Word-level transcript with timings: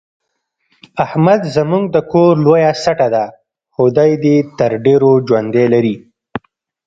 احمد 1.05 1.41
زموږ 1.55 1.83
د 1.95 1.97
کور 2.11 2.33
لویه 2.45 2.71
سټه 2.83 3.07
ده، 3.15 3.25
خدای 3.75 4.11
دې 4.23 4.35
تر 4.59 4.71
ډېرو 4.85 5.11
ژوندی 5.27 5.65
لري. 5.73 5.95